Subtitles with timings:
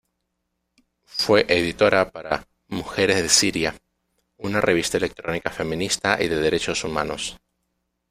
[1.05, 3.75] Fue editora para "Mujeres de Siria",
[4.37, 7.37] una revista electrónica feminista y de derechos humanos.